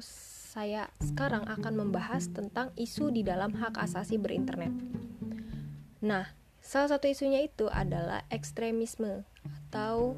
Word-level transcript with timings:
sekarang 0.00 1.44
akan 1.44 1.74
membahas 1.74 2.30
tentang 2.32 2.72
isu 2.78 3.12
di 3.12 3.20
dalam 3.20 3.52
hak 3.52 3.76
asasi 3.76 4.16
berinternet. 4.16 4.72
Nah, 6.00 6.30
salah 6.64 6.96
satu 6.96 7.10
isunya 7.10 7.44
itu 7.44 7.68
adalah 7.68 8.24
ekstremisme 8.32 9.26
atau 9.44 10.16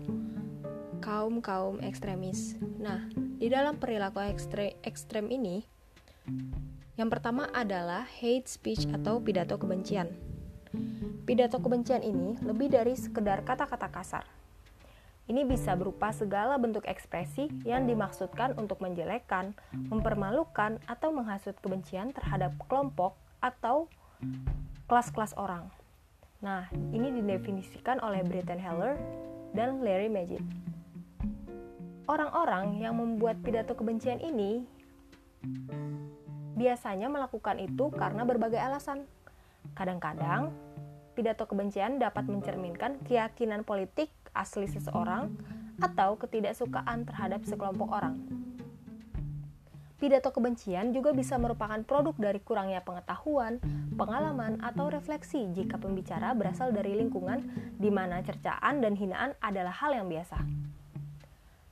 kaum-kaum 1.02 1.82
ekstremis. 1.82 2.54
Nah, 2.78 3.08
di 3.14 3.50
dalam 3.50 3.80
perilaku 3.82 4.22
ekstre 4.22 4.78
ekstrem 4.86 5.28
ini, 5.28 5.66
yang 6.96 7.12
pertama 7.12 7.50
adalah 7.52 8.06
hate 8.06 8.48
speech 8.48 8.88
atau 8.90 9.20
pidato 9.20 9.58
kebencian. 9.60 10.12
Pidato 11.26 11.58
kebencian 11.58 12.06
ini 12.06 12.38
lebih 12.44 12.70
dari 12.70 12.94
sekedar 12.94 13.42
kata-kata 13.42 13.90
kasar 13.90 14.45
ini 15.26 15.42
bisa 15.42 15.74
berupa 15.74 16.14
segala 16.14 16.54
bentuk 16.54 16.86
ekspresi 16.86 17.50
yang 17.66 17.90
dimaksudkan 17.90 18.54
untuk 18.54 18.78
menjelekkan, 18.78 19.58
mempermalukan, 19.74 20.78
atau 20.86 21.10
menghasut 21.10 21.58
kebencian 21.58 22.14
terhadap 22.14 22.54
kelompok 22.70 23.18
atau 23.42 23.90
kelas-kelas 24.86 25.34
orang. 25.34 25.66
Nah, 26.38 26.70
ini 26.94 27.10
didefinisikan 27.10 27.98
oleh 28.06 28.22
Britton 28.22 28.62
Heller 28.62 28.94
dan 29.50 29.82
Larry 29.82 30.06
Magid. 30.06 30.46
Orang-orang 32.06 32.78
yang 32.78 32.94
membuat 32.94 33.42
pidato 33.42 33.74
kebencian 33.74 34.22
ini 34.22 34.62
biasanya 36.54 37.10
melakukan 37.10 37.58
itu 37.58 37.90
karena 37.90 38.22
berbagai 38.22 38.62
alasan. 38.62 39.10
Kadang-kadang, 39.74 40.54
pidato 41.18 41.50
kebencian 41.50 41.98
dapat 41.98 42.30
mencerminkan 42.30 43.02
keyakinan 43.02 43.66
politik 43.66 44.14
asli 44.36 44.68
seseorang 44.68 45.32
atau 45.80 46.16
ketidaksukaan 46.20 47.04
terhadap 47.08 47.44
sekelompok 47.44 47.88
orang. 47.88 48.16
Pidato 49.96 50.28
kebencian 50.28 50.92
juga 50.92 51.16
bisa 51.16 51.40
merupakan 51.40 51.80
produk 51.80 52.12
dari 52.20 52.36
kurangnya 52.44 52.84
pengetahuan, 52.84 53.56
pengalaman, 53.96 54.60
atau 54.60 54.92
refleksi 54.92 55.48
jika 55.56 55.80
pembicara 55.80 56.36
berasal 56.36 56.68
dari 56.68 56.92
lingkungan 57.00 57.40
di 57.80 57.88
mana 57.88 58.20
cercaan 58.20 58.84
dan 58.84 58.92
hinaan 58.92 59.32
adalah 59.40 59.72
hal 59.72 59.96
yang 59.96 60.04
biasa. 60.12 60.36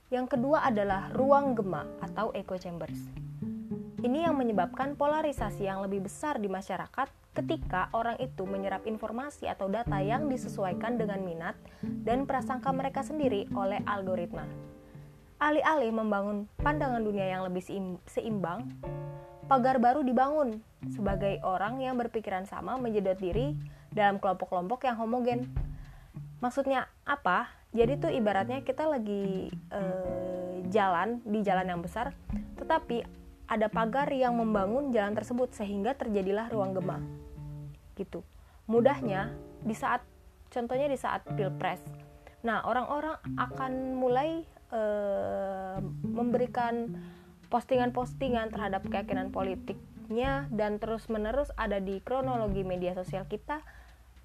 Yang 0.09 0.37
kedua 0.37 0.65
adalah 0.65 1.13
ruang 1.13 1.53
gema 1.53 1.85
atau 2.01 2.33
echo 2.33 2.57
chambers. 2.57 2.97
Ini 4.01 4.25
yang 4.25 4.37
menyebabkan 4.41 4.97
polarisasi 4.97 5.69
yang 5.69 5.85
lebih 5.85 6.09
besar 6.09 6.41
di 6.41 6.49
masyarakat 6.49 7.24
ketika 7.35 7.91
orang 7.91 8.15
itu 8.23 8.47
menyerap 8.47 8.87
informasi 8.87 9.51
atau 9.51 9.67
data 9.67 9.99
yang 9.99 10.31
disesuaikan 10.31 10.95
dengan 10.95 11.19
minat 11.19 11.59
dan 11.83 12.23
prasangka 12.23 12.71
mereka 12.71 13.03
sendiri 13.03 13.51
oleh 13.51 13.83
algoritma. 13.83 14.47
Alih-alih 15.35 15.91
membangun 15.91 16.47
pandangan 16.63 17.03
dunia 17.03 17.27
yang 17.27 17.43
lebih 17.43 17.59
seimbang, 18.07 18.71
pagar 19.51 19.83
baru 19.83 19.99
dibangun 20.01 20.63
sebagai 20.87 21.43
orang 21.43 21.83
yang 21.83 21.99
berpikiran 21.99 22.47
sama 22.47 22.79
menjedot 22.79 23.19
diri 23.19 23.51
dalam 23.91 24.17
kelompok-kelompok 24.23 24.87
yang 24.87 24.95
homogen. 24.95 25.51
Maksudnya 26.39 26.87
apa? 27.03 27.51
Jadi 27.75 27.99
tuh 27.99 28.11
ibaratnya 28.15 28.63
kita 28.63 28.87
lagi 28.87 29.51
eh, 29.51 30.55
jalan 30.71 31.19
di 31.27 31.43
jalan 31.43 31.67
yang 31.67 31.81
besar, 31.83 32.15
tetapi 32.55 33.24
ada 33.45 33.69
pagar 33.69 34.09
yang 34.09 34.37
membangun 34.37 34.89
jalan 34.89 35.13
tersebut 35.13 35.53
sehingga 35.53 35.93
terjadilah 35.93 36.49
ruang 36.49 36.73
gema 36.73 36.97
gitu. 37.95 38.25
Mudahnya 38.65 39.31
di 39.61 39.73
saat 39.77 40.03
contohnya 40.49 40.89
di 40.89 40.97
saat 40.97 41.25
pilpres. 41.35 41.81
Nah 42.45 42.65
orang-orang 42.65 43.17
akan 43.37 43.71
mulai 43.97 44.45
e, 44.69 44.81
memberikan 46.05 46.93
postingan-postingan 47.49 48.49
terhadap 48.51 48.85
keyakinan 48.89 49.29
politiknya 49.29 50.49
dan 50.49 50.77
terus-menerus 50.81 51.53
ada 51.55 51.77
di 51.77 52.01
kronologi 52.01 52.65
media 52.65 52.93
sosial 52.97 53.25
kita 53.29 53.61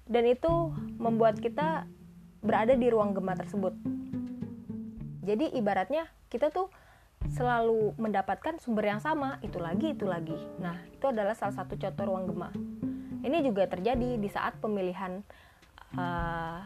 dan 0.09 0.23
itu 0.25 0.73
membuat 0.97 1.37
kita 1.37 1.85
berada 2.41 2.73
di 2.73 2.89
ruang 2.89 3.13
gema 3.13 3.37
tersebut. 3.37 3.77
Jadi 5.21 5.53
ibaratnya 5.53 6.09
kita 6.33 6.49
tuh 6.49 6.73
selalu 7.29 7.93
mendapatkan 8.01 8.57
sumber 8.57 8.89
yang 8.89 9.01
sama 9.03 9.37
itu 9.45 9.61
lagi 9.61 9.93
itu 9.93 10.09
lagi 10.09 10.37
nah 10.57 10.81
itu 10.89 11.05
adalah 11.05 11.37
salah 11.37 11.53
satu 11.53 11.77
contoh 11.77 12.05
ruang 12.09 12.25
gema 12.25 12.49
ini 13.21 13.37
juga 13.45 13.69
terjadi 13.69 14.17
di 14.17 14.29
saat 14.33 14.57
pemilihan 14.57 15.21
uh, 15.93 16.59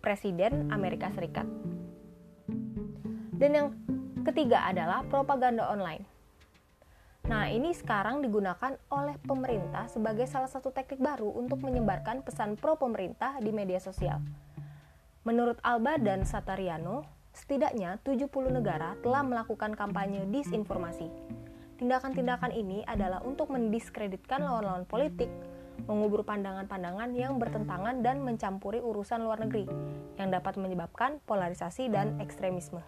presiden 0.00 0.72
Amerika 0.72 1.12
Serikat. 1.12 1.46
Dan 3.40 3.50
yang 3.56 3.68
ketiga 4.24 4.68
adalah 4.68 5.04
propaganda 5.06 5.68
online. 5.68 6.04
Nah, 7.30 7.46
ini 7.46 7.70
sekarang 7.76 8.24
digunakan 8.24 8.74
oleh 8.90 9.14
pemerintah 9.22 9.86
sebagai 9.86 10.26
salah 10.26 10.50
satu 10.50 10.74
teknik 10.74 10.98
baru 10.98 11.30
untuk 11.30 11.62
menyebarkan 11.62 12.26
pesan 12.26 12.58
pro 12.58 12.74
pemerintah 12.74 13.38
di 13.38 13.54
media 13.54 13.78
sosial. 13.78 14.18
Menurut 15.22 15.60
Alba 15.62 16.00
dan 16.00 16.24
Satariano, 16.24 17.04
setidaknya 17.32 18.02
70 18.02 18.26
negara 18.50 18.98
telah 19.02 19.22
melakukan 19.22 19.74
kampanye 19.74 20.26
disinformasi 20.28 21.08
Tindakan-tindakan 21.80 22.52
ini 22.52 22.84
adalah 22.84 23.24
untuk 23.24 23.48
mendiskreditkan 23.48 24.44
lawan-lawan 24.44 24.84
politik, 24.84 25.32
mengubur 25.88 26.20
pandangan-pandangan 26.28 27.16
yang 27.16 27.40
bertentangan 27.40 28.04
dan 28.04 28.20
mencampuri 28.20 28.84
urusan 28.84 29.24
luar 29.24 29.40
negeri 29.40 29.64
yang 30.20 30.28
dapat 30.28 30.60
menyebabkan 30.60 31.24
polarisasi 31.24 31.88
dan 31.88 32.20
ekstremisme. 32.20 32.84